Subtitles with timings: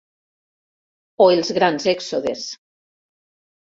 [1.27, 2.51] O els grans èxodes.